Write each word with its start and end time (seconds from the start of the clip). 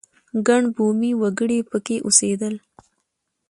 ګڼ 0.47 0.61
بومي 0.75 1.11
وګړي 1.21 1.59
په 1.69 1.77
کې 1.85 1.95
اوسېدل. 2.05 2.55